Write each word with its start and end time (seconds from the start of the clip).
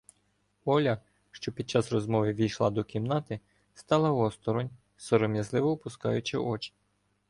Оля, 0.65 0.97
що 1.31 1.51
підчас 1.51 1.91
розмови 1.91 2.33
ввійшла 2.33 2.69
до 2.69 2.83
кімнати, 2.83 3.39
стала 3.73 4.11
осторонь, 4.11 4.69
сором'язливо 4.97 5.71
опускаючи 5.71 6.37
очі. 6.37 6.73